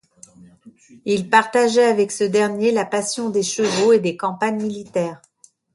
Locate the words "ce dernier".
2.11-2.71